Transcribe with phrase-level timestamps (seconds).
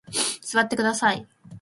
[0.41, 1.27] 座ってください。